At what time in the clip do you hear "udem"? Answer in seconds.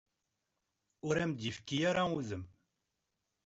2.17-2.43